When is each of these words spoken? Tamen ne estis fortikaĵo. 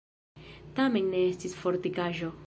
Tamen 0.79 1.11
ne 1.15 1.21
estis 1.33 1.55
fortikaĵo. 1.65 2.33